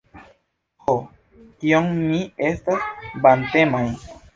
[0.85, 0.95] Ho,
[1.45, 2.93] kiom ni estas
[3.29, 3.89] vantemaj!